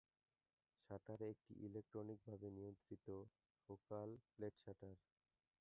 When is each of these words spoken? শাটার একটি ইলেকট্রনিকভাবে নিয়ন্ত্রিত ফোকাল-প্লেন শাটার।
শাটার 0.81 1.19
একটি 1.25 1.53
ইলেকট্রনিকভাবে 1.67 2.47
নিয়ন্ত্রিত 2.51 3.07
ফোকাল-প্লেন 3.63 4.53
শাটার। 4.63 4.95